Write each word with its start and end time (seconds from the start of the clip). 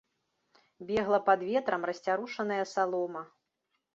Бегла 0.87 1.19
пад 1.27 1.39
ветрам 1.49 1.85
расцярушаная 1.91 2.59
салома. 2.73 3.21